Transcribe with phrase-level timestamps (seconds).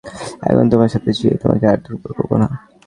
[0.49, 2.47] এখন তোমার সাথে যেয়ে, তোমাকে আর দুর্বল করবো না।